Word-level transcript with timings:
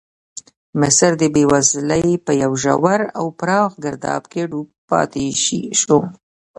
مصر 0.79 1.11
د 1.21 1.23
بېوزلۍ 1.33 2.05
په 2.25 2.31
یو 2.41 2.51
ژور 2.63 3.01
او 3.19 3.25
پراخ 3.39 3.71
ګرداب 3.83 4.23
کې 4.31 4.41
ډوب 4.49 4.67
پاتې 4.89 5.25
شو. 5.81 5.99